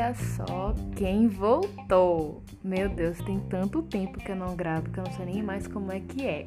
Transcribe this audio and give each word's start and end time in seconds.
Olha 0.00 0.14
só 0.14 0.74
quem 0.96 1.28
voltou! 1.28 2.42
Meu 2.64 2.88
Deus, 2.88 3.18
tem 3.18 3.38
tanto 3.38 3.82
tempo 3.82 4.18
que 4.18 4.30
eu 4.30 4.34
não 4.34 4.56
gravo 4.56 4.88
que 4.88 4.98
eu 4.98 5.04
não 5.04 5.12
sei 5.12 5.26
nem 5.26 5.42
mais 5.42 5.66
como 5.66 5.92
é 5.92 6.00
que 6.00 6.26
é. 6.26 6.46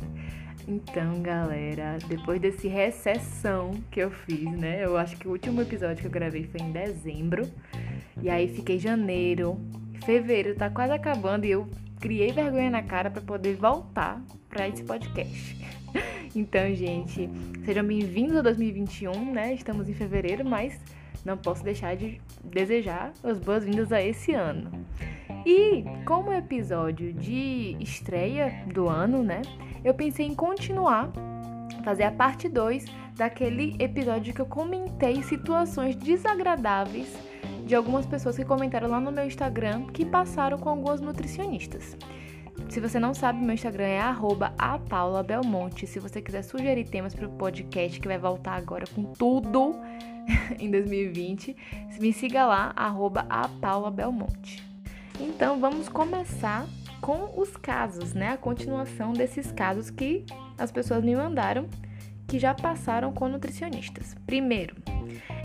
Então, 0.67 1.21
galera, 1.21 1.99
depois 2.07 2.41
desse 2.41 2.67
recessão 2.67 3.69
que 3.91 3.99
eu 3.99 4.09
fiz, 4.09 4.51
né? 4.53 4.83
Eu 4.83 4.97
acho 4.97 5.15
que 5.17 5.27
o 5.27 5.31
último 5.31 5.61
episódio 5.61 5.97
que 5.97 6.07
eu 6.07 6.11
gravei 6.11 6.45
foi 6.45 6.61
em 6.61 6.71
dezembro. 6.71 7.47
E 8.23 8.27
aí 8.27 8.47
fiquei 8.47 8.79
janeiro, 8.79 9.61
fevereiro 10.03 10.57
tá 10.57 10.71
quase 10.71 10.93
acabando 10.93 11.45
e 11.45 11.51
eu 11.51 11.69
criei 11.99 12.31
vergonha 12.31 12.71
na 12.71 12.81
cara 12.81 13.11
para 13.11 13.21
poder 13.21 13.55
voltar 13.55 14.19
para 14.49 14.67
esse 14.67 14.83
podcast. 14.83 15.61
Então, 16.35 16.73
gente, 16.73 17.29
sejam 17.63 17.85
bem-vindos 17.85 18.35
a 18.35 18.41
2021, 18.41 19.31
né? 19.31 19.53
Estamos 19.53 19.87
em 19.87 19.93
fevereiro, 19.93 20.43
mas 20.43 20.79
não 21.23 21.37
posso 21.37 21.63
deixar 21.63 21.95
de 21.95 22.19
desejar 22.43 23.13
as 23.23 23.39
boas-vindas 23.39 23.91
a 23.91 24.01
esse 24.01 24.33
ano. 24.33 24.71
E 25.45 25.83
como 26.05 26.31
episódio 26.33 27.13
de 27.13 27.75
estreia 27.79 28.63
do 28.73 28.87
ano, 28.87 29.23
né? 29.23 29.41
Eu 29.83 29.93
pensei 29.93 30.25
em 30.25 30.33
continuar, 30.33 31.11
fazer 31.83 32.03
a 32.03 32.11
parte 32.11 32.47
2 32.47 32.85
daquele 33.15 33.75
episódio 33.79 34.33
que 34.33 34.41
eu 34.41 34.45
comentei 34.45 35.21
situações 35.21 35.95
desagradáveis 35.95 37.13
de 37.65 37.75
algumas 37.75 38.05
pessoas 38.05 38.35
que 38.35 38.45
comentaram 38.45 38.89
lá 38.89 38.99
no 38.99 39.11
meu 39.11 39.25
Instagram 39.25 39.87
que 39.87 40.05
passaram 40.05 40.57
com 40.57 40.69
algumas 40.69 41.01
nutricionistas. 41.01 41.97
Se 42.69 42.79
você 42.79 42.99
não 42.99 43.13
sabe, 43.13 43.43
meu 43.43 43.53
Instagram 43.53 43.85
é 43.85 43.99
@apaulabelmonte. 44.57 45.85
Se 45.85 45.99
você 45.99 46.21
quiser 46.21 46.41
sugerir 46.41 46.85
temas 46.85 47.13
para 47.13 47.27
o 47.27 47.31
podcast 47.31 47.99
que 47.99 48.07
vai 48.07 48.17
voltar 48.17 48.53
agora 48.53 48.85
com 48.87 49.03
tudo, 49.13 49.75
em 50.59 50.69
2020. 50.69 51.55
Me 51.99 52.13
siga 52.13 52.45
lá, 52.45 52.73
arroba 52.75 53.25
a 53.29 53.47
Paula 53.47 53.91
Belmonte. 53.91 54.63
Então 55.19 55.59
vamos 55.59 55.89
começar 55.89 56.65
com 57.01 57.33
os 57.37 57.55
casos, 57.57 58.13
né? 58.13 58.29
A 58.29 58.37
continuação 58.37 59.13
desses 59.13 59.51
casos 59.51 59.89
que 59.89 60.25
as 60.57 60.71
pessoas 60.71 61.03
me 61.03 61.15
mandaram 61.15 61.67
que 62.27 62.39
já 62.39 62.53
passaram 62.53 63.11
com 63.11 63.27
nutricionistas. 63.27 64.15
Primeiro, 64.25 64.75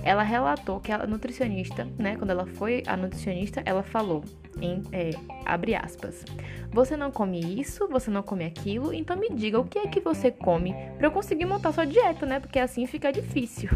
ela 0.02 0.22
relatou 0.22 0.80
que 0.80 0.92
a 0.92 1.06
nutricionista, 1.06 1.86
né, 1.98 2.16
quando 2.16 2.30
ela 2.30 2.46
foi 2.46 2.82
a 2.86 2.96
nutricionista, 2.96 3.62
ela 3.66 3.82
falou 3.82 4.24
em 4.60 4.82
é, 4.92 5.10
abre 5.44 5.74
aspas. 5.74 6.24
Você 6.70 6.96
não 6.96 7.10
come 7.10 7.40
isso, 7.60 7.88
você 7.88 8.10
não 8.10 8.22
come 8.22 8.44
aquilo, 8.44 8.92
então 8.92 9.16
me 9.16 9.28
diga 9.30 9.58
o 9.58 9.64
que 9.64 9.78
é 9.78 9.86
que 9.88 10.00
você 10.00 10.30
come 10.30 10.74
para 10.96 11.08
eu 11.08 11.10
conseguir 11.10 11.46
montar 11.46 11.72
sua 11.72 11.84
dieta, 11.84 12.24
né? 12.24 12.40
Porque 12.40 12.58
assim 12.58 12.86
fica 12.86 13.12
difícil. 13.12 13.70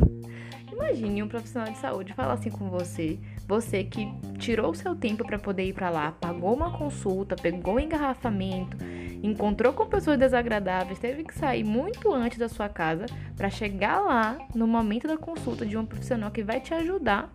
Imagine 0.82 1.22
um 1.22 1.28
profissional 1.28 1.72
de 1.72 1.78
saúde 1.78 2.12
falar 2.12 2.34
assim 2.34 2.50
com 2.50 2.68
você, 2.68 3.16
você 3.46 3.84
que 3.84 4.12
tirou 4.38 4.72
o 4.72 4.74
seu 4.74 4.96
tempo 4.96 5.24
para 5.24 5.38
poder 5.38 5.64
ir 5.64 5.72
para 5.72 5.88
lá, 5.88 6.10
pagou 6.10 6.52
uma 6.52 6.76
consulta, 6.76 7.36
pegou 7.36 7.76
um 7.76 7.80
engarrafamento, 7.80 8.76
encontrou 9.22 9.72
com 9.72 9.86
pessoas 9.86 10.18
desagradáveis, 10.18 10.98
teve 10.98 11.22
que 11.22 11.34
sair 11.34 11.62
muito 11.62 12.12
antes 12.12 12.36
da 12.36 12.48
sua 12.48 12.68
casa 12.68 13.06
para 13.36 13.48
chegar 13.48 14.00
lá 14.00 14.36
no 14.56 14.66
momento 14.66 15.06
da 15.06 15.16
consulta 15.16 15.64
de 15.64 15.76
um 15.76 15.86
profissional 15.86 16.32
que 16.32 16.42
vai 16.42 16.60
te 16.60 16.74
ajudar. 16.74 17.32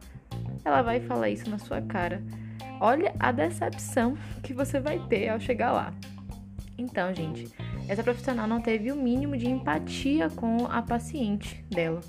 Ela 0.66 0.82
vai 0.82 1.00
falar 1.00 1.30
isso 1.30 1.50
na 1.50 1.58
sua 1.58 1.82
cara. 1.82 2.22
Olha 2.82 3.16
a 3.17 3.32
decepção 3.32 4.17
que 4.44 4.54
você 4.54 4.78
vai 4.78 5.00
ter 5.08 5.30
ao 5.30 5.39
chegar 5.39 5.72
lá. 5.72 5.94
Então, 6.78 7.14
gente, 7.14 7.50
essa 7.88 8.04
profissional 8.04 8.48
não 8.48 8.62
teve 8.62 8.92
o 8.92 8.96
mínimo 8.96 9.38
de 9.38 9.50
empatia 9.50 10.30
com 10.30 10.66
a 10.66 10.82
paciente 10.82 11.64
dela 11.70 12.02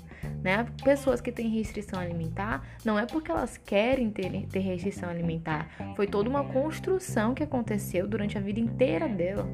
né? 0.43 0.65
Pessoas 0.83 1.21
que 1.21 1.31
têm 1.31 1.49
restrição 1.49 1.99
alimentar, 1.99 2.63
não 2.85 2.97
é 2.97 3.05
porque 3.05 3.31
elas 3.31 3.57
querem 3.57 4.09
ter, 4.09 4.47
ter 4.47 4.59
restrição 4.59 5.09
alimentar, 5.09 5.69
foi 5.95 6.07
toda 6.07 6.29
uma 6.29 6.43
construção 6.43 7.33
que 7.33 7.43
aconteceu 7.43 8.07
durante 8.07 8.37
a 8.37 8.41
vida 8.41 8.59
inteira 8.59 9.07
dela, 9.07 9.47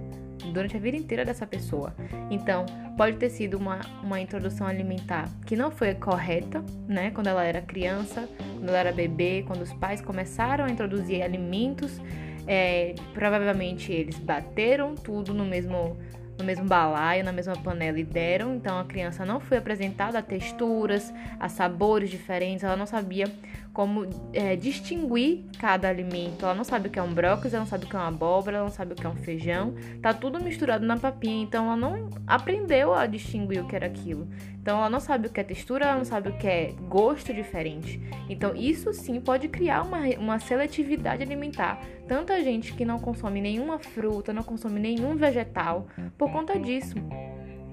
durante 0.53 0.77
a 0.77 0.79
vida 0.79 0.97
inteira 0.97 1.25
dessa 1.25 1.45
pessoa. 1.47 1.95
Então, 2.29 2.65
pode 2.97 3.17
ter 3.17 3.29
sido 3.29 3.57
uma, 3.57 3.79
uma 4.03 4.19
introdução 4.19 4.67
alimentar 4.67 5.29
que 5.45 5.55
não 5.55 5.71
foi 5.71 5.93
correta, 5.95 6.63
né? 6.87 7.11
Quando 7.11 7.27
ela 7.27 7.43
era 7.43 7.61
criança, 7.61 8.29
quando 8.53 8.69
ela 8.69 8.77
era 8.77 8.91
bebê, 8.91 9.43
quando 9.45 9.61
os 9.61 9.73
pais 9.73 10.01
começaram 10.01 10.65
a 10.65 10.69
introduzir 10.69 11.23
alimentos, 11.23 11.99
é, 12.47 12.93
provavelmente 13.13 13.91
eles 13.91 14.19
bateram 14.19 14.93
tudo 14.93 15.33
no 15.33 15.45
mesmo 15.45 15.97
no 16.37 16.43
mesmo 16.43 16.65
balaio, 16.65 17.23
na 17.23 17.31
mesma 17.31 17.55
panela 17.55 17.99
e 17.99 18.03
deram. 18.03 18.55
Então 18.55 18.79
a 18.79 18.85
criança 18.85 19.25
não 19.25 19.39
foi 19.39 19.57
apresentada 19.57 20.19
a 20.19 20.21
texturas, 20.21 21.13
a 21.39 21.49
sabores 21.49 22.09
diferentes, 22.09 22.63
ela 22.63 22.75
não 22.75 22.85
sabia 22.85 23.31
como 23.75 24.07
é, 24.31 24.55
distinguir 24.55 25.43
cada 25.59 25.89
alimento. 25.89 26.45
Ela 26.45 26.55
não 26.55 26.63
sabe 26.63 26.87
o 26.87 26.91
que 26.91 26.97
é 26.97 27.03
um 27.03 27.13
brócolis, 27.13 27.53
ela 27.53 27.63
não 27.63 27.69
sabe 27.69 27.83
o 27.83 27.89
que 27.89 27.95
é 27.95 27.99
uma 27.99 28.07
abóbora, 28.07 28.55
ela 28.55 28.65
não 28.65 28.73
sabe 28.73 28.93
o 28.93 28.95
que 28.95 29.05
é 29.05 29.09
um 29.09 29.17
feijão. 29.17 29.75
Tá 30.01 30.13
tudo 30.13 30.41
misturado 30.41 30.85
na 30.85 30.95
papinha, 30.95 31.43
então 31.43 31.65
ela 31.65 31.75
não 31.75 32.09
aprendeu 32.25 32.93
a 32.93 33.05
distinguir 33.05 33.61
o 33.61 33.67
que 33.67 33.75
era 33.75 33.85
aquilo. 33.85 34.29
Então 34.61 34.77
ela 34.77 34.89
não 34.89 35.01
sabe 35.01 35.27
o 35.27 35.29
que 35.29 35.41
é 35.41 35.43
textura, 35.43 35.87
ela 35.87 35.97
não 35.97 36.05
sabe 36.05 36.29
o 36.29 36.37
que 36.37 36.47
é 36.47 36.73
gosto 36.87 37.33
diferente. 37.33 38.01
Então 38.29 38.55
isso 38.55 38.93
sim 38.93 39.19
pode 39.19 39.49
criar 39.49 39.81
uma, 39.81 39.99
uma 40.17 40.39
seletividade 40.39 41.21
alimentar. 41.21 41.77
Tanta 42.07 42.41
gente 42.41 42.73
que 42.73 42.85
não 42.85 42.97
consome 42.97 43.41
nenhuma 43.41 43.77
fruta, 43.77 44.31
não 44.31 44.41
consome 44.41 44.79
nenhum 44.79 45.17
vegetal 45.17 45.85
por 46.17 46.31
conta 46.31 46.57
disso. 46.57 46.95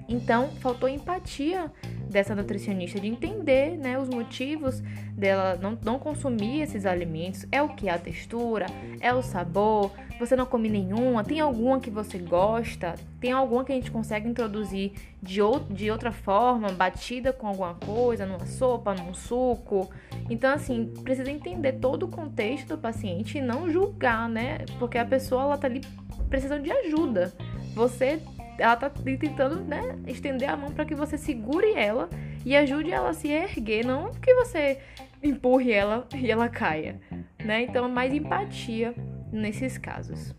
Então, 0.07 0.49
faltou 0.59 0.89
empatia 0.89 1.71
dessa 2.13 2.35
nutricionista 2.35 2.99
de 2.99 3.07
entender 3.07 3.75
né, 3.77 3.99
os 3.99 4.07
motivos 4.07 4.81
dela 5.11 5.57
não, 5.61 5.77
não 5.83 5.99
consumir 5.99 6.61
esses 6.61 6.85
alimentos. 6.85 7.45
É 7.51 7.61
o 7.61 7.69
que? 7.69 7.89
A 7.89 7.97
textura? 7.97 8.67
É 9.01 9.13
o 9.13 9.21
sabor? 9.21 9.91
Você 10.19 10.35
não 10.35 10.45
come 10.45 10.69
nenhuma? 10.69 11.23
Tem 11.23 11.39
alguma 11.39 11.79
que 11.79 11.89
você 11.89 12.19
gosta? 12.19 12.95
Tem 13.19 13.31
alguma 13.31 13.65
que 13.65 13.71
a 13.71 13.75
gente 13.75 13.91
consegue 13.91 14.29
introduzir 14.29 14.93
de, 15.21 15.41
ou, 15.41 15.59
de 15.59 15.89
outra 15.89 16.11
forma, 16.11 16.69
batida 16.69 17.33
com 17.33 17.47
alguma 17.47 17.73
coisa, 17.73 18.25
numa 18.25 18.45
sopa, 18.45 18.93
num 18.93 19.13
suco? 19.13 19.89
Então, 20.29 20.53
assim, 20.53 20.93
precisa 21.03 21.31
entender 21.31 21.73
todo 21.73 22.03
o 22.03 22.07
contexto 22.07 22.69
do 22.69 22.77
paciente 22.77 23.39
e 23.39 23.41
não 23.41 23.69
julgar, 23.69 24.29
né? 24.29 24.59
Porque 24.77 24.97
a 24.97 25.05
pessoa, 25.05 25.41
ela 25.41 25.57
tá 25.57 25.67
ali 25.67 25.81
precisando 26.29 26.63
de 26.63 26.71
ajuda. 26.71 27.33
Você 27.73 28.21
ela 28.57 28.75
tá 28.75 28.89
tentando, 28.89 29.61
né, 29.61 29.97
estender 30.07 30.49
a 30.49 30.57
mão 30.57 30.71
para 30.71 30.85
que 30.85 30.95
você 30.95 31.17
segure 31.17 31.73
ela 31.73 32.09
e 32.45 32.55
ajude 32.55 32.91
ela 32.91 33.09
a 33.09 33.13
se 33.13 33.29
erguer, 33.29 33.85
não 33.85 34.11
que 34.11 34.33
você 34.35 34.79
empurre 35.21 35.71
ela 35.71 36.07
e 36.15 36.29
ela 36.29 36.49
caia, 36.49 36.99
né? 37.43 37.61
Então, 37.63 37.87
mais 37.87 38.13
empatia 38.13 38.93
nesses 39.31 39.77
casos. 39.77 40.35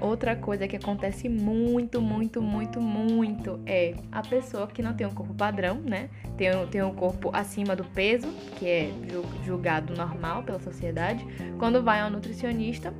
Outra 0.00 0.34
coisa 0.34 0.66
que 0.66 0.74
acontece 0.74 1.28
muito, 1.28 2.00
muito, 2.00 2.42
muito, 2.42 2.80
muito 2.80 3.60
é 3.64 3.94
a 4.10 4.20
pessoa 4.20 4.66
que 4.66 4.82
não 4.82 4.94
tem 4.94 5.06
um 5.06 5.14
corpo 5.14 5.32
padrão, 5.32 5.76
né? 5.76 6.10
Tem, 6.36 6.50
tem 6.72 6.82
um 6.82 6.92
corpo 6.92 7.30
acima 7.32 7.76
do 7.76 7.84
peso, 7.84 8.26
que 8.58 8.66
é 8.66 8.90
julgado 9.44 9.94
normal 9.94 10.42
pela 10.42 10.58
sociedade. 10.58 11.24
Quando 11.56 11.82
vai 11.84 12.00
ao 12.00 12.10
nutricionista, 12.10 12.92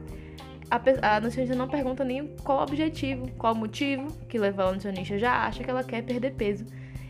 a, 0.72 1.16
a 1.16 1.20
nutricionista 1.20 1.54
não 1.54 1.68
pergunta 1.68 2.02
nem 2.02 2.34
qual 2.42 2.60
o 2.60 2.62
objetivo, 2.62 3.30
qual 3.32 3.52
o 3.52 3.56
motivo 3.56 4.10
que 4.26 4.38
leva 4.38 4.64
a 4.64 4.72
nutricionista, 4.72 5.18
já 5.18 5.44
acha 5.46 5.62
que 5.62 5.68
ela 5.68 5.84
quer 5.84 6.02
perder 6.02 6.32
peso. 6.32 6.64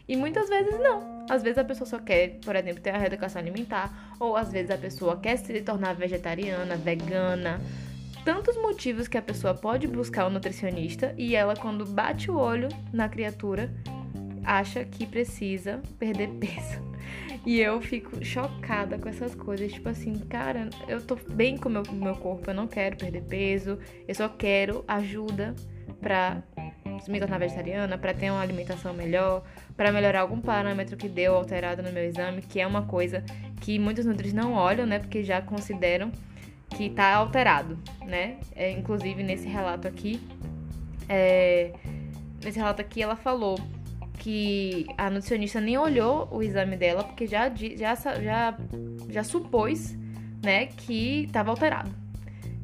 E 0.09 0.17
muitas 0.17 0.49
vezes 0.49 0.81
não. 0.81 1.25
Às 1.31 1.45
vezes 1.45 1.59
a 1.59 1.65
pessoa 1.65 1.87
só 1.89 1.99
quer, 2.01 2.41
por 2.45 2.57
exemplo, 2.57 2.83
ter 2.83 2.91
a 2.91 2.99
reeducação 2.99 3.41
alimentar, 3.41 4.17
ou 4.19 4.37
às 4.37 4.51
vezes 4.51 4.71
a 4.73 4.77
pessoa 4.77 5.17
quer 5.17 5.37
se 5.37 5.61
tornar 5.63 5.95
vegetariana, 5.95 6.75
vegana. 6.75 7.61
Tantos 8.25 8.57
motivos 8.57 9.07
que 9.07 9.17
a 9.17 9.23
pessoa 9.23 9.55
pode 9.55 9.87
buscar 9.87 10.25
o 10.25 10.29
um 10.29 10.31
nutricionista 10.33 11.15
e 11.17 11.37
ela, 11.37 11.55
quando 11.55 11.87
bate 11.87 12.31
o 12.31 12.37
olho 12.37 12.69
na 12.93 13.09
criatura, 13.09 13.73
acha 14.45 14.85
que 14.85 15.07
precisa 15.07 15.83
perder 15.99 16.29
peso. 16.29 16.81
E 17.45 17.59
eu 17.59 17.81
fico 17.81 18.25
chocada 18.25 18.97
com 18.99 19.09
essas 19.09 19.35
coisas. 19.35 19.73
Tipo 19.73 19.89
assim, 19.89 20.17
cara, 20.17 20.71
eu 20.87 21.05
tô 21.05 21.17
bem 21.17 21.57
com 21.57 21.69
o 21.69 21.73
meu, 21.73 21.83
meu 21.91 22.15
corpo, 22.15 22.49
eu 22.49 22.55
não 22.55 22.69
quero 22.69 22.97
perder 22.97 23.23
peso, 23.23 23.81
eu 24.07 24.15
só 24.15 24.29
quero 24.29 24.85
ajuda 24.87 25.53
pra 26.01 26.41
me 27.09 27.19
tornar 27.19 27.39
vegetariana, 27.39 27.99
para 27.99 28.15
ter 28.15 28.31
uma 28.31 28.41
alimentação 28.41 28.95
melhor, 28.95 29.43
para 29.77 29.91
melhorar 29.91 30.21
algum 30.21 30.41
parâmetro 30.41 30.97
que 30.97 31.09
deu 31.09 31.35
alterado 31.35 31.83
no 31.83 31.91
meu 31.91 32.05
exame, 32.05 32.43
que 32.43 32.61
é 32.61 32.67
uma 32.67 32.83
coisa 32.83 33.25
que 33.61 33.79
muitos 33.79 34.07
nutris 34.07 34.33
não 34.33 34.53
olham, 34.53 34.87
né? 34.87 34.99
Porque 34.99 35.25
já 35.25 35.41
consideram 35.43 36.13
que 36.71 36.91
tá 36.91 37.15
alterado, 37.15 37.79
né? 38.05 38.39
É, 38.55 38.71
inclusive 38.71 39.23
nesse 39.23 39.49
relato 39.49 39.87
aqui, 39.89 40.21
é, 41.09 41.73
nesse 42.43 42.59
relato 42.59 42.81
aqui 42.81 43.03
ela 43.03 43.17
falou 43.17 43.59
que 44.23 44.87
a 44.97 45.11
nutricionista 45.11 45.61
nem 45.61 45.77
olhou 45.77 46.29
o 46.31 46.45
exame 46.45 46.77
dela, 46.77 47.03
porque 47.03 47.27
já, 47.27 47.49
já, 47.49 47.97
já, 47.97 48.57
já 49.09 49.25
supôs, 49.25 49.99
né, 50.45 50.67
que 50.67 51.25
estava 51.25 51.51
alterado. 51.51 51.91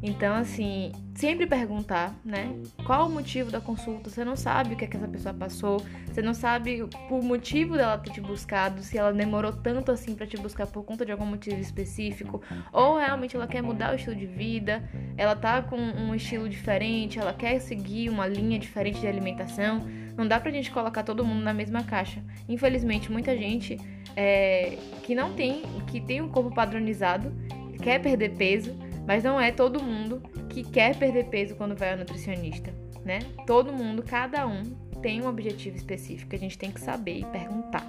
Então, 0.00 0.36
assim, 0.36 0.92
sempre 1.16 1.48
perguntar, 1.48 2.14
né? 2.24 2.54
Qual 2.86 3.08
o 3.08 3.10
motivo 3.10 3.50
da 3.50 3.60
consulta? 3.60 4.08
Você 4.08 4.24
não 4.24 4.36
sabe 4.36 4.74
o 4.74 4.76
que, 4.76 4.84
é 4.84 4.86
que 4.86 4.96
essa 4.96 5.08
pessoa 5.08 5.34
passou, 5.34 5.82
você 6.06 6.22
não 6.22 6.32
sabe 6.32 6.88
o 7.10 7.20
motivo 7.20 7.76
dela 7.76 7.98
ter 7.98 8.12
te 8.12 8.20
buscado, 8.20 8.80
se 8.80 8.96
ela 8.96 9.12
demorou 9.12 9.52
tanto 9.52 9.90
assim 9.90 10.14
para 10.14 10.28
te 10.28 10.36
buscar 10.36 10.68
por 10.68 10.84
conta 10.84 11.04
de 11.04 11.10
algum 11.10 11.26
motivo 11.26 11.60
específico, 11.60 12.40
ou 12.72 12.98
realmente 12.98 13.34
ela 13.34 13.48
quer 13.48 13.60
mudar 13.62 13.92
o 13.92 13.96
estilo 13.96 14.14
de 14.14 14.26
vida, 14.26 14.88
ela 15.16 15.34
tá 15.34 15.60
com 15.60 15.76
um 15.76 16.14
estilo 16.14 16.48
diferente, 16.48 17.18
ela 17.18 17.32
quer 17.32 17.58
seguir 17.58 18.08
uma 18.10 18.28
linha 18.28 18.60
diferente 18.60 19.00
de 19.00 19.08
alimentação. 19.08 19.84
Não 20.18 20.28
dá 20.28 20.38
pra 20.38 20.50
gente 20.50 20.70
colocar 20.70 21.02
todo 21.02 21.24
mundo 21.24 21.42
na 21.42 21.54
mesma 21.54 21.82
caixa. 21.82 22.22
Infelizmente, 22.46 23.10
muita 23.10 23.34
gente 23.34 23.78
é, 24.14 24.76
que 25.04 25.14
não 25.14 25.32
tem, 25.32 25.62
que 25.86 26.00
tem 26.00 26.20
um 26.20 26.28
corpo 26.28 26.54
padronizado, 26.54 27.32
quer 27.80 28.00
perder 28.02 28.34
peso 28.34 28.76
mas 29.08 29.24
não 29.24 29.40
é 29.40 29.50
todo 29.50 29.82
mundo 29.82 30.22
que 30.50 30.62
quer 30.62 30.94
perder 30.94 31.30
peso 31.30 31.54
quando 31.54 31.74
vai 31.74 31.92
ao 31.92 31.96
nutricionista, 31.96 32.70
né? 33.06 33.20
Todo 33.46 33.72
mundo, 33.72 34.02
cada 34.02 34.46
um, 34.46 34.62
tem 35.00 35.22
um 35.22 35.26
objetivo 35.26 35.78
específico. 35.78 36.34
A 36.34 36.38
gente 36.38 36.58
tem 36.58 36.70
que 36.70 36.78
saber 36.78 37.20
e 37.20 37.24
perguntar. 37.24 37.82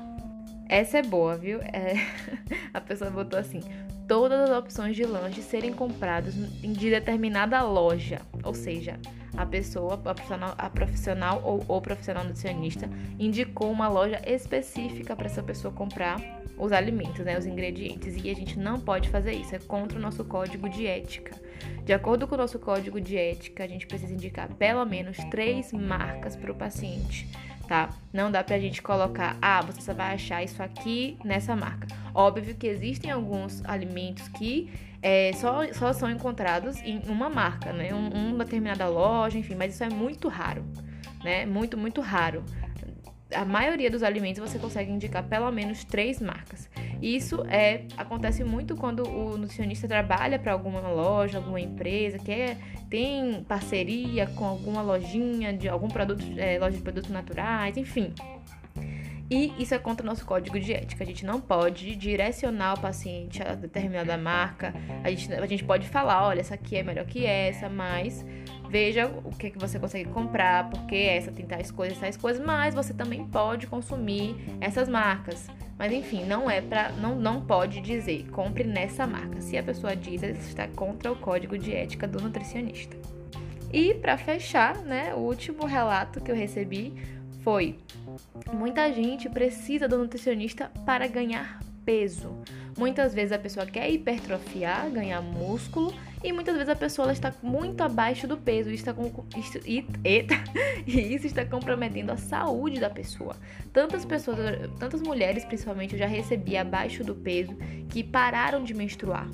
Essa 0.70 1.00
é 1.00 1.02
boa, 1.02 1.36
viu? 1.36 1.60
É... 1.60 1.96
A 2.74 2.80
pessoa 2.80 3.12
botou 3.12 3.38
assim: 3.38 3.60
todas 4.08 4.50
as 4.50 4.58
opções 4.58 4.96
de 4.96 5.04
lanche 5.04 5.42
serem 5.42 5.74
compradas 5.74 6.34
de 6.34 6.90
determinada 6.90 7.62
loja. 7.64 8.22
Ou 8.42 8.54
seja, 8.54 8.98
a 9.36 9.46
pessoa, 9.46 9.94
a 9.94 9.98
profissional, 9.98 10.56
a 10.58 10.70
profissional 10.70 11.42
ou 11.44 11.78
o 11.78 11.82
profissional 11.82 12.24
nutricionista 12.24 12.90
indicou 13.18 13.72
uma 13.72 13.88
loja 13.88 14.22
específica 14.26 15.16
para 15.16 15.28
essa 15.28 15.44
pessoa 15.44 15.74
comprar 15.74 16.20
os 16.58 16.72
alimentos, 16.72 17.24
né, 17.24 17.38
os 17.38 17.46
ingredientes. 17.46 18.16
E 18.22 18.30
a 18.30 18.36
gente 18.36 18.60
não 18.60 18.80
pode 18.80 19.10
fazer 19.10 19.34
isso, 19.34 19.56
é 19.56 19.60
contra 19.60 19.98
o 19.98 20.02
nosso 20.02 20.26
código 20.26 20.68
de 20.70 20.86
ética. 20.86 21.36
De 21.86 21.94
acordo 21.94 22.28
com 22.28 22.36
o 22.36 22.38
nosso 22.38 22.60
código 22.60 23.00
de 23.00 23.18
ética, 23.18 23.64
a 23.64 23.68
gente 23.68 23.88
precisa 23.88 24.14
indicar 24.14 24.54
pelo 24.56 24.86
menos 24.86 25.18
três 25.30 25.72
marcas 25.72 26.36
para 26.36 26.52
o 26.52 26.56
paciente 26.56 27.28
tá? 27.70 27.92
Não 28.12 28.32
dá 28.32 28.44
pra 28.44 28.58
gente 28.58 28.82
colocar, 28.82 29.38
ah, 29.40 29.62
você 29.62 29.80
só 29.80 29.94
vai 29.94 30.16
achar 30.16 30.44
isso 30.44 30.62
aqui 30.62 31.20
nessa 31.24 31.56
marca. 31.56 31.88
Óbvio 32.16 32.56
que 32.56 32.66
existem 32.66 33.12
alguns 33.12 33.64
alimentos 33.64 34.28
que 34.30 34.72
é, 35.02 35.32
só, 35.34 35.72
só 35.74 35.94
são 35.94 36.10
encontrados 36.10 36.78
em 36.82 37.02
uma 37.08 37.30
marca, 37.30 37.72
né? 37.72 37.94
Um, 37.94 38.34
uma 38.34 38.44
determinada 38.44 38.88
loja, 38.88 39.38
enfim, 39.38 39.56
mas 39.56 39.74
isso 39.74 39.84
é 39.84 39.90
muito 39.90 40.28
raro, 40.28 40.66
né? 41.24 41.46
Muito, 41.46 41.78
muito 41.78 42.02
raro 42.02 42.44
a 43.34 43.46
maioria 43.46 43.90
dos 43.90 44.02
alimentos 44.02 44.40
você 44.40 44.58
consegue 44.58 44.92
indicar 44.92 45.24
pelo 45.24 45.52
menos 45.52 45.84
três 45.84 46.20
marcas. 46.20 46.70
Isso 47.02 47.44
é 47.48 47.84
acontece 47.98 48.44
muito 48.44 48.76
quando 48.76 49.08
o 49.08 49.38
nutricionista 49.38 49.88
trabalha 49.88 50.40
para 50.40 50.52
alguma 50.52 50.82
loja, 50.90 51.38
alguma 51.38 51.60
empresa 51.60 52.18
que 52.18 52.32
é, 52.32 52.58
tem 52.90 53.44
parceria 53.44 54.28
com 54.28 54.46
alguma 54.46 54.82
lojinha 54.82 55.54
de 55.54 55.70
algum 55.70 55.88
produto, 55.88 56.24
é, 56.38 56.58
loja 56.60 56.78
de 56.78 56.84
produtos 56.84 57.12
naturais, 57.12 57.78
enfim. 57.78 58.14
E 59.30 59.54
isso 59.60 59.76
é 59.76 59.80
contra 59.80 60.04
o 60.04 60.08
nosso 60.08 60.26
código 60.26 60.60
de 60.60 60.74
ética. 60.74 61.04
A 61.04 61.08
gente 61.08 61.24
não 61.24 61.40
pode 61.40 61.96
direcionar 61.96 62.74
o 62.74 62.80
paciente 62.80 63.44
a 63.44 63.54
determinada 63.54 64.18
marca. 64.18 64.74
A 65.04 65.10
gente, 65.12 65.32
a 65.32 65.46
gente 65.46 65.64
pode 65.64 65.88
falar, 65.88 66.26
olha, 66.28 66.40
essa 66.40 66.56
aqui 66.56 66.78
é 66.78 66.84
melhor 66.84 67.06
que 67.06 67.26
essa, 67.26 67.70
mas 67.70 68.26
veja 68.70 69.06
o 69.24 69.30
que, 69.30 69.52
que 69.52 69.60
você 69.60 69.78
consegue 69.78 70.10
comprar, 70.10 70.70
porque 70.70 70.96
essa 70.96 71.32
tem 71.32 71.46
tais 71.46 71.70
coisas, 71.70 71.98
tais 72.00 72.18
coisas, 72.18 72.44
mas 72.44 72.74
você 72.74 72.92
também 72.94 73.24
pode 73.26 73.68
consumir 73.68 74.36
essas 74.60 74.90
marcas. 74.90 75.48
Mas 75.78 75.94
enfim, 75.94 76.26
não 76.26 76.50
é 76.50 76.60
para 76.60 76.92
não, 76.94 77.16
não 77.16 77.40
pode 77.40 77.82
dizer 77.82 78.28
compre 78.32 78.64
nessa 78.64 79.06
marca. 79.06 79.40
Se 79.42 79.58
a 79.58 79.64
pessoa 79.64 79.96
diz, 79.96 80.24
ela 80.24 80.34
está 80.34 80.68
contra 80.68 81.12
o 81.12 81.16
código 81.16 81.58
de 81.58 81.74
ética 81.74 82.08
do 82.08 82.20
nutricionista. 82.20 82.98
E 83.72 83.94
para 83.94 84.18
fechar, 84.18 84.78
né, 84.80 85.14
o 85.14 85.20
último 85.20 85.66
relato 85.66 86.20
que 86.20 86.32
eu 86.32 86.36
recebi 86.36 86.94
foi: 87.44 87.78
muita 88.52 88.92
gente 88.94 89.30
precisa 89.30 89.88
do 89.88 89.98
nutricionista 89.98 90.72
para 90.86 91.08
ganhar 91.08 91.60
peso. 91.86 92.36
Muitas 92.78 93.14
vezes 93.14 93.32
a 93.32 93.40
pessoa 93.40 93.66
quer 93.66 93.90
hipertrofiar, 93.90 94.90
ganhar 94.92 95.22
músculo, 95.22 95.94
e 96.24 96.32
muitas 96.32 96.56
vezes 96.56 96.70
a 96.70 96.76
pessoa 96.76 97.12
está 97.12 97.34
muito 97.42 97.82
abaixo 97.82 98.28
do 98.28 98.38
peso 98.38 98.70
e, 98.70 98.76
está 98.76 98.94
com, 98.94 99.26
isso, 99.38 99.58
e, 99.66 99.86
eita, 100.04 100.36
e 100.86 101.16
isso 101.16 101.26
está 101.26 101.46
comprometendo 101.46 102.12
a 102.12 102.18
saúde 102.18 102.80
da 102.80 102.90
pessoa. 102.90 103.36
Tantas 103.74 104.06
pessoas, 104.06 104.38
tantas 104.78 105.02
mulheres 105.02 105.46
principalmente, 105.46 105.94
eu 105.94 106.00
já 106.00 106.08
recebi 106.08 106.58
abaixo 106.58 107.04
do 107.04 107.16
peso 107.16 107.56
que 107.90 108.04
pararam 108.04 108.64
de 108.64 108.74
menstruar. 108.74 109.28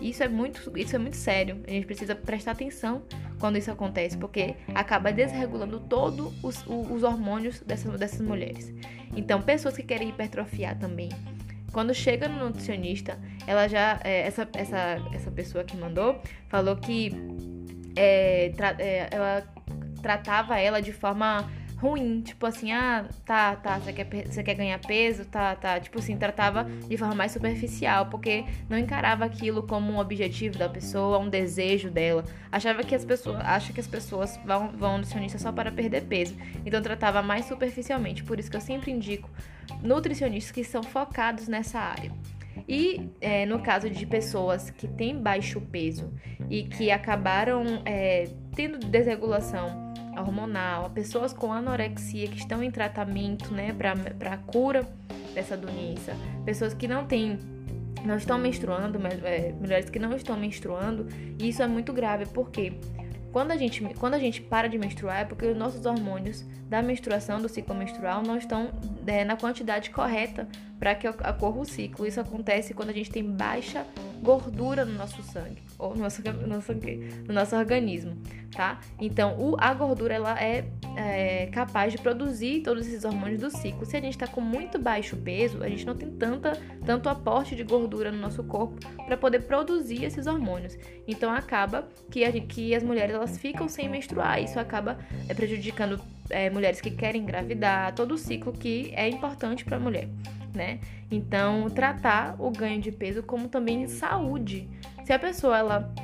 Isso 0.00 0.22
é 0.22 0.28
muito, 0.28 0.72
isso 0.78 0.94
é 0.94 0.98
muito 0.98 1.16
sério. 1.16 1.60
A 1.66 1.70
gente 1.70 1.86
precisa 1.86 2.14
prestar 2.14 2.52
atenção 2.52 3.02
quando 3.38 3.56
isso 3.58 3.70
acontece, 3.70 4.16
porque 4.16 4.54
acaba 4.74 5.12
desregulando 5.12 5.80
todos 5.80 6.32
os, 6.42 6.64
os 6.66 7.02
hormônios 7.02 7.60
dessas, 7.60 7.98
dessas 7.98 8.20
mulheres. 8.20 8.72
Então, 9.16 9.40
pessoas 9.42 9.76
que 9.76 9.82
querem 9.82 10.08
hipertrofiar 10.10 10.78
também, 10.78 11.08
quando 11.72 11.92
chega 11.92 12.28
no 12.28 12.46
nutricionista, 12.46 13.18
ela 13.46 13.68
já. 13.68 14.00
É, 14.02 14.26
essa, 14.26 14.48
essa, 14.54 14.98
essa 15.12 15.30
pessoa 15.30 15.62
que 15.62 15.76
mandou 15.76 16.20
falou 16.48 16.76
que 16.76 17.12
é, 17.94 18.50
tra, 18.56 18.74
é, 18.78 19.08
ela 19.10 19.42
tratava 20.00 20.58
ela 20.58 20.80
de 20.80 20.92
forma 20.92 21.50
ruim, 21.76 22.22
tipo 22.22 22.46
assim, 22.46 22.72
ah, 22.72 23.06
tá, 23.24 23.54
tá, 23.54 23.78
você 23.78 23.92
quer, 23.92 24.26
você 24.26 24.42
quer 24.42 24.54
ganhar 24.54 24.78
peso, 24.78 25.26
tá, 25.26 25.54
tá, 25.54 25.78
tipo 25.78 25.98
assim, 25.98 26.16
tratava 26.16 26.64
de 26.64 26.96
forma 26.96 27.14
mais 27.14 27.32
superficial, 27.32 28.06
porque 28.06 28.44
não 28.68 28.78
encarava 28.78 29.24
aquilo 29.24 29.62
como 29.62 29.92
um 29.92 29.98
objetivo 29.98 30.56
da 30.56 30.68
pessoa, 30.68 31.18
um 31.18 31.28
desejo 31.28 31.90
dela. 31.90 32.24
Achava 32.50 32.82
que 32.82 32.94
as 32.94 33.04
pessoas, 33.04 33.36
acha 33.40 33.72
que 33.72 33.80
as 33.80 33.86
pessoas 33.86 34.40
vão, 34.44 34.68
vão 34.72 34.92
ao 34.92 34.98
nutricionista 34.98 35.38
só 35.38 35.52
para 35.52 35.70
perder 35.70 36.04
peso, 36.04 36.34
então 36.64 36.80
tratava 36.80 37.20
mais 37.22 37.44
superficialmente. 37.44 38.24
Por 38.24 38.40
isso 38.40 38.50
que 38.50 38.56
eu 38.56 38.60
sempre 38.60 38.90
indico 38.90 39.30
nutricionistas 39.82 40.52
que 40.52 40.64
são 40.64 40.82
focados 40.82 41.46
nessa 41.46 41.78
área. 41.78 42.10
E 42.66 43.10
é, 43.20 43.44
no 43.44 43.60
caso 43.60 43.90
de 43.90 44.06
pessoas 44.06 44.70
que 44.70 44.88
têm 44.88 45.20
baixo 45.20 45.60
peso 45.60 46.10
e 46.48 46.64
que 46.64 46.90
acabaram 46.90 47.82
é, 47.84 48.30
tendo 48.54 48.78
desregulação 48.78 49.85
hormonal, 50.16 50.90
pessoas 50.90 51.32
com 51.32 51.52
anorexia 51.52 52.28
que 52.28 52.38
estão 52.38 52.62
em 52.62 52.70
tratamento 52.70 53.52
né, 53.52 53.72
para 53.72 54.32
a 54.32 54.36
cura 54.38 54.86
dessa 55.34 55.56
doença, 55.56 56.16
pessoas 56.44 56.74
que 56.74 56.88
não 56.88 57.06
têm 57.06 57.38
não 58.04 58.16
estão 58.16 58.38
menstruando, 58.38 59.00
é, 59.24 59.52
mulheres 59.52 59.90
que 59.90 59.98
não 59.98 60.14
estão 60.14 60.36
menstruando, 60.36 61.08
e 61.40 61.48
isso 61.48 61.60
é 61.60 61.66
muito 61.66 61.92
grave, 61.92 62.24
porque 62.26 62.74
quando 63.32 63.50
a, 63.50 63.56
gente, 63.56 63.82
quando 63.98 64.14
a 64.14 64.18
gente 64.18 64.40
para 64.40 64.66
de 64.66 64.78
menstruar 64.78 65.20
é 65.20 65.24
porque 65.26 65.44
os 65.44 65.56
nossos 65.56 65.84
hormônios 65.84 66.42
da 66.68 66.80
menstruação, 66.80 67.38
do 67.38 67.48
ciclo 67.50 67.74
menstrual, 67.74 68.22
não 68.22 68.38
estão 68.38 68.70
é, 69.06 69.24
na 69.24 69.36
quantidade 69.36 69.90
correta 69.90 70.48
para 70.78 70.94
que 70.94 71.06
ocorra 71.06 71.60
o 71.60 71.64
ciclo. 71.66 72.06
Isso 72.06 72.18
acontece 72.18 72.72
quando 72.72 72.90
a 72.90 72.92
gente 72.94 73.10
tem 73.10 73.22
baixa 73.22 73.86
gordura 74.26 74.84
no 74.84 74.92
nosso 74.94 75.22
sangue 75.22 75.62
ou 75.78 75.94
no 75.94 76.02
nosso, 76.02 76.20
no 76.20 76.48
nosso, 76.48 76.72
no 77.28 77.34
nosso 77.34 77.54
organismo, 77.54 78.16
tá? 78.50 78.80
Então, 78.98 79.38
o, 79.38 79.54
a 79.56 79.72
gordura 79.72 80.14
ela 80.14 80.42
é, 80.42 80.64
é, 80.96 81.46
capaz 81.46 81.92
de 81.92 81.98
produzir 81.98 82.62
todos 82.62 82.88
esses 82.88 83.04
hormônios 83.04 83.40
do 83.40 83.50
ciclo. 83.50 83.86
Se 83.86 83.96
a 83.96 84.00
gente 84.00 84.14
está 84.14 84.26
com 84.26 84.40
muito 84.40 84.80
baixo 84.80 85.16
peso, 85.16 85.62
a 85.62 85.68
gente 85.68 85.86
não 85.86 85.94
tem 85.94 86.10
tanta, 86.10 86.60
tanto 86.84 87.08
aporte 87.08 87.54
de 87.54 87.62
gordura 87.62 88.10
no 88.10 88.18
nosso 88.18 88.42
corpo 88.42 88.74
para 89.06 89.16
poder 89.16 89.42
produzir 89.42 90.02
esses 90.02 90.26
hormônios. 90.26 90.76
Então, 91.06 91.30
acaba 91.30 91.88
que, 92.10 92.24
a, 92.24 92.32
que 92.32 92.74
as 92.74 92.82
mulheres 92.82 93.14
elas 93.14 93.38
ficam 93.38 93.68
sem 93.68 93.88
menstruar. 93.88 94.42
Isso 94.42 94.58
acaba 94.58 94.98
é, 95.28 95.34
prejudicando 95.34 96.00
é, 96.30 96.50
mulheres 96.50 96.80
que 96.80 96.90
querem 96.90 97.22
engravidar, 97.22 97.94
todo 97.94 98.14
o 98.14 98.18
ciclo 98.18 98.52
que 98.52 98.92
é 98.96 99.08
importante 99.08 99.64
para 99.64 99.76
a 99.76 99.80
mulher 99.80 100.08
né? 100.56 100.80
Então, 101.10 101.68
tratar 101.70 102.34
o 102.38 102.50
ganho 102.50 102.80
de 102.80 102.90
peso 102.90 103.22
como 103.22 103.48
também 103.48 103.86
saúde. 103.86 104.68
Se 105.04 105.12
a 105.12 105.18
pessoa 105.18 105.58
ela 105.58 105.94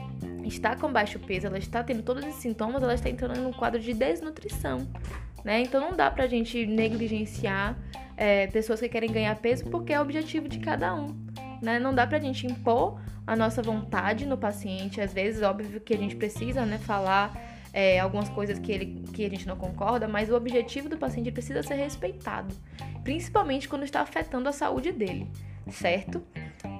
está 0.44 0.76
com 0.76 0.92
baixo 0.92 1.18
peso, 1.18 1.46
ela 1.46 1.58
está 1.58 1.82
tendo 1.82 2.02
todos 2.02 2.24
esses 2.24 2.40
sintomas, 2.40 2.82
ela 2.82 2.94
está 2.94 3.08
entrando 3.08 3.40
num 3.40 3.52
quadro 3.52 3.80
de 3.80 3.92
desnutrição, 3.92 4.86
né? 5.44 5.60
Então, 5.60 5.80
não 5.80 5.96
dá 5.96 6.10
pra 6.10 6.26
gente 6.26 6.66
negligenciar 6.66 7.76
é, 8.16 8.46
pessoas 8.46 8.78
que 8.78 8.88
querem 8.88 9.10
ganhar 9.10 9.34
peso 9.36 9.64
porque 9.64 9.92
é 9.92 9.98
o 9.98 10.02
objetivo 10.02 10.48
de 10.48 10.58
cada 10.58 10.94
um, 10.94 11.16
né? 11.60 11.80
Não 11.80 11.94
dá 11.94 12.06
pra 12.06 12.18
gente 12.18 12.46
impor 12.46 13.00
a 13.26 13.34
nossa 13.34 13.62
vontade 13.62 14.26
no 14.26 14.36
paciente. 14.36 15.00
Às 15.00 15.12
vezes, 15.12 15.42
óbvio 15.42 15.80
que 15.80 15.94
a 15.94 15.98
gente 15.98 16.16
precisa, 16.16 16.64
né, 16.66 16.78
falar 16.78 17.51
é, 17.72 17.98
algumas 17.98 18.28
coisas 18.28 18.58
que, 18.58 18.70
ele, 18.70 19.02
que 19.12 19.24
a 19.24 19.30
gente 19.30 19.46
não 19.46 19.56
concorda, 19.56 20.06
mas 20.06 20.30
o 20.30 20.34
objetivo 20.34 20.88
do 20.88 20.96
paciente 20.96 21.30
precisa 21.30 21.62
ser 21.62 21.74
respeitado, 21.74 22.54
principalmente 23.02 23.68
quando 23.68 23.84
está 23.84 24.00
afetando 24.00 24.48
a 24.48 24.52
saúde 24.52 24.92
dele, 24.92 25.26
certo? 25.70 26.22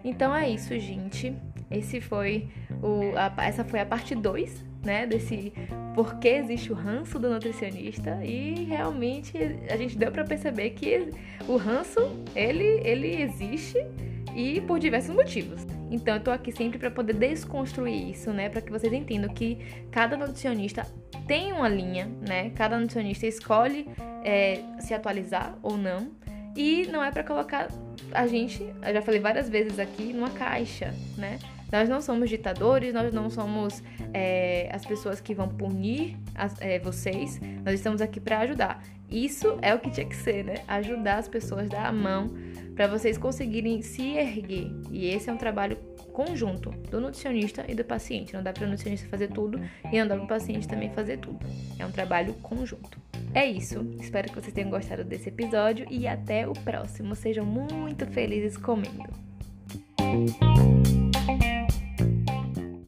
Então 0.04 0.34
é 0.34 0.48
isso, 0.48 0.78
gente. 0.78 1.34
Esse 1.70 2.00
foi 2.00 2.48
o, 2.82 3.16
a, 3.16 3.44
essa 3.44 3.64
foi 3.64 3.80
a 3.80 3.86
parte 3.86 4.14
2, 4.14 4.64
né, 4.84 5.06
desse 5.06 5.52
por 5.94 6.18
que 6.18 6.28
existe 6.28 6.72
o 6.72 6.74
ranço 6.74 7.18
do 7.18 7.30
nutricionista 7.30 8.18
e 8.24 8.64
realmente 8.64 9.32
a 9.70 9.76
gente 9.76 9.96
deu 9.96 10.10
para 10.10 10.24
perceber 10.24 10.70
que 10.70 11.08
o 11.46 11.56
ranço 11.56 12.00
ele, 12.34 12.80
ele 12.82 13.22
existe 13.22 13.78
e 14.34 14.60
por 14.62 14.78
diversos 14.78 15.14
motivos. 15.14 15.71
Então, 15.92 16.14
eu 16.14 16.20
tô 16.20 16.30
aqui 16.30 16.50
sempre 16.50 16.78
para 16.78 16.90
poder 16.90 17.12
desconstruir 17.12 18.10
isso, 18.10 18.32
né? 18.32 18.48
Para 18.48 18.62
que 18.62 18.72
vocês 18.72 18.90
entendam 18.92 19.32
que 19.32 19.58
cada 19.90 20.16
nutricionista 20.16 20.86
tem 21.26 21.52
uma 21.52 21.68
linha, 21.68 22.10
né? 22.26 22.50
Cada 22.50 22.78
nutricionista 22.78 23.26
escolhe 23.26 23.86
é, 24.24 24.62
se 24.80 24.94
atualizar 24.94 25.54
ou 25.62 25.76
não. 25.76 26.10
E 26.56 26.86
não 26.86 27.04
é 27.04 27.10
para 27.10 27.22
colocar 27.22 27.68
a 28.12 28.26
gente, 28.26 28.62
eu 28.62 28.94
já 28.94 29.02
falei 29.02 29.20
várias 29.20 29.48
vezes 29.48 29.78
aqui, 29.78 30.12
numa 30.14 30.30
caixa, 30.30 30.94
né? 31.16 31.38
Nós 31.70 31.88
não 31.88 32.00
somos 32.02 32.28
ditadores, 32.28 32.92
nós 32.92 33.12
não 33.12 33.30
somos 33.30 33.82
é, 34.12 34.68
as 34.72 34.84
pessoas 34.84 35.20
que 35.20 35.34
vão 35.34 35.48
punir 35.48 36.18
as, 36.34 36.60
é, 36.60 36.78
vocês, 36.78 37.40
nós 37.64 37.74
estamos 37.74 38.02
aqui 38.02 38.20
para 38.20 38.40
ajudar. 38.40 38.82
Isso 39.12 39.58
é 39.60 39.74
o 39.74 39.78
que 39.78 39.90
tinha 39.90 40.06
que 40.06 40.16
ser, 40.16 40.44
né? 40.44 40.54
Ajudar 40.66 41.18
as 41.18 41.28
pessoas, 41.28 41.68
dar 41.68 41.86
a 41.86 41.92
mão 41.92 42.30
para 42.74 42.86
vocês 42.86 43.18
conseguirem 43.18 43.82
se 43.82 44.16
erguer. 44.16 44.70
E 44.90 45.06
esse 45.06 45.28
é 45.28 45.32
um 45.32 45.36
trabalho 45.36 45.76
conjunto 46.12 46.70
do 46.90 47.00
nutricionista 47.00 47.64
e 47.68 47.74
do 47.74 47.84
paciente. 47.84 48.34
Não 48.34 48.42
dá 48.42 48.52
para 48.52 48.64
o 48.64 48.66
nutricionista 48.66 49.08
fazer 49.08 49.28
tudo 49.28 49.60
e 49.90 49.98
não 49.98 50.06
dá 50.06 50.14
para 50.14 50.24
o 50.24 50.28
paciente 50.28 50.66
também 50.66 50.90
fazer 50.90 51.18
tudo. 51.18 51.38
É 51.78 51.84
um 51.84 51.90
trabalho 51.90 52.34
conjunto. 52.34 52.98
É 53.34 53.46
isso. 53.46 53.86
Espero 54.00 54.28
que 54.28 54.34
vocês 54.34 54.52
tenham 54.52 54.70
gostado 54.70 55.04
desse 55.04 55.28
episódio 55.28 55.86
e 55.90 56.06
até 56.06 56.46
o 56.46 56.52
próximo. 56.52 57.14
Sejam 57.14 57.44
muito 57.44 58.06
felizes 58.06 58.56
comendo. 58.56 59.12